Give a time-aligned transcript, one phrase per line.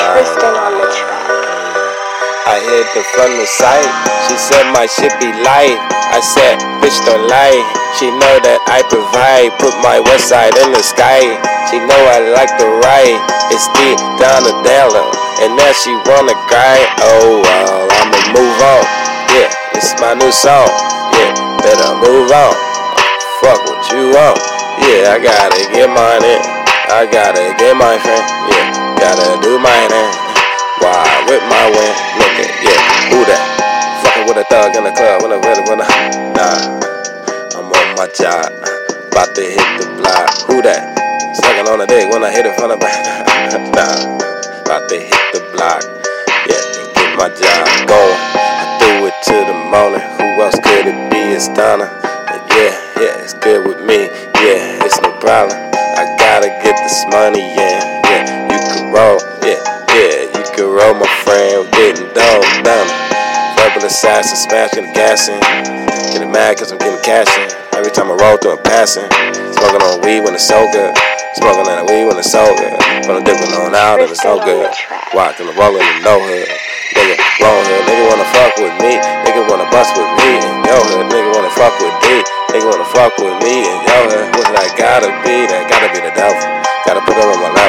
[0.00, 1.28] Twisting on the track.
[2.48, 3.84] I hit her from the sight.
[4.26, 5.76] She said my shit be light.
[6.08, 7.60] I said, bitch don't lie.
[8.00, 9.52] She know that I provide.
[9.60, 11.36] Put my west side in the sky.
[11.68, 13.20] She know I like to ride.
[13.52, 15.04] It's the Della.
[15.44, 16.80] And now she wanna cry.
[17.04, 18.84] Oh well, I'ma move on.
[19.36, 20.72] Yeah, this my new song.
[21.12, 21.30] Yeah,
[21.60, 22.54] better move on.
[23.44, 24.40] Fuck what you want.
[24.80, 26.40] Yeah, I gotta get mine in.
[26.88, 28.24] I gotta get my friend.
[28.48, 30.10] Yeah, gotta do mine in.
[30.84, 31.92] Why with my win?
[32.20, 33.42] Look at yeah, who that?
[34.04, 35.88] Fucking with a thug in the club when I really wanna
[36.36, 36.80] nah.
[37.56, 38.52] I'm on my job,
[39.08, 40.28] about to hit the block.
[40.48, 40.84] Who that?
[41.40, 43.00] Sucking on the dick when I hit it from the back.
[43.72, 43.88] nah,
[44.68, 45.80] about to hit the block.
[46.44, 46.60] Yeah,
[46.92, 48.20] get my job going.
[48.20, 50.04] I threw it to the morning.
[50.20, 51.32] Who else could it be?
[51.32, 51.88] It's Donna.
[52.52, 54.12] Yeah, yeah, it's good with me.
[54.44, 55.56] Yeah, it's no problem.
[55.96, 57.80] I gotta get this money in.
[58.04, 58.39] Yeah,
[58.92, 59.18] roll.
[59.42, 59.58] Yeah,
[59.94, 61.64] yeah, you can roll, my friend.
[61.64, 62.88] I'm getting dope, done.
[63.56, 65.38] Verbal assassin, smashing the gas in.
[66.12, 67.48] Getting mad cause I'm getting cash in.
[67.78, 69.06] Every time I roll through, I'm passing.
[69.54, 70.92] Smoking on weed when it's so good.
[71.38, 72.74] Smoking on weed when it's so good.
[73.06, 74.68] But I'm dipping on out and it's so good.
[75.14, 75.32] Why?
[75.32, 76.48] Cause I'm rolling in no hood.
[76.96, 77.82] Nigga, wrong hood.
[77.86, 78.98] Nigga wanna fuck with me.
[79.24, 81.06] Nigga wanna bust with me in yo hood.
[81.08, 82.06] Nigga wanna fuck with D.
[82.50, 84.26] Nigga wanna fuck with me in yo hood.
[84.34, 85.46] What that gotta be?
[85.46, 86.42] That gotta be the devil.
[86.84, 87.59] Gotta put on my level.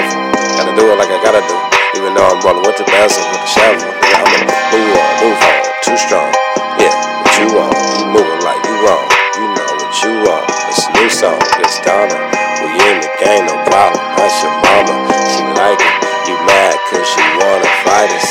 [1.31, 1.57] Gotta do.
[1.95, 3.87] Even though I'm rolling with the bezel, with the shovel.
[3.87, 5.59] Nigga, I'ma move on, move on.
[5.79, 6.27] Too strong.
[6.75, 6.91] Yeah,
[7.23, 7.71] what you want?
[7.71, 9.07] You moving like you wrong.
[9.39, 10.43] You know what you want.
[10.67, 11.39] It's new song.
[11.63, 12.19] It's Donna.
[12.59, 14.03] We in the game, no problem.
[14.19, 15.07] That's your mama.
[15.31, 15.95] She like it.
[16.27, 18.27] You mad cause she wanna fight us.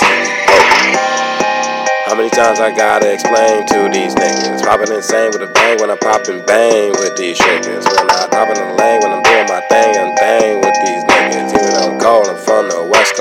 [2.05, 4.61] How many times I gotta explain to these niggas?
[4.61, 7.87] Popping insane with a bang when I'm popping bang with these chickens.
[7.87, 9.40] When I pop in the lane, when I'm doing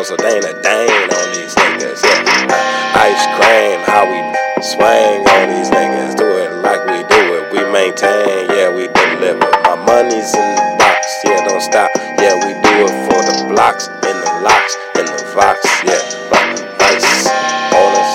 [0.10, 2.02] so they ain't a dang on these niggas.
[2.02, 2.98] Yeah.
[2.98, 4.18] Ice cream, how we
[4.58, 6.18] swing on these niggas.
[6.18, 9.46] Do it like we do it, we maintain, yeah, we deliver.
[9.70, 11.92] My money's in the box, yeah, don't stop.
[12.18, 16.02] Yeah, we do it for the blocks, in the locks, in the Vox, yeah.
[16.34, 16.58] But
[16.90, 17.30] ice
[17.78, 18.14] on us,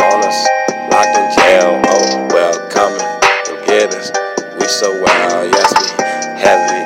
[0.00, 0.40] on us,
[0.88, 1.82] locked in jail.
[1.92, 3.04] Oh, well, coming
[3.52, 4.10] and get us.
[4.58, 6.83] We so wild, yes, we heavy.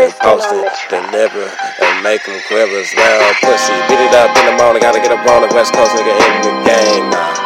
[0.00, 2.80] We post it, deliver, and make them quiver.
[2.96, 4.80] Well, pussy, beat it up in the morning.
[4.80, 7.04] Gotta get up on the West Coast, nigga, in the game.
[7.12, 7.36] Nah,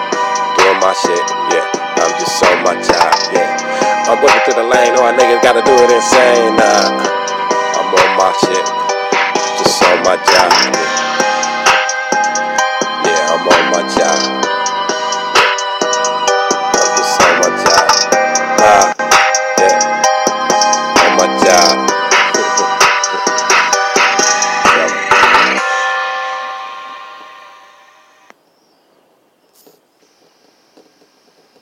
[0.55, 1.67] doing my shit, yeah.
[1.99, 4.07] I'm just so my job, yeah.
[4.07, 6.55] I'm whipping to the lane, all niggas gotta do it insane.
[6.55, 6.95] Nah,
[7.75, 8.67] I'm on my shit,
[9.59, 11.11] just on my job, yeah.
[13.03, 14.44] Yeah, I'm on my job.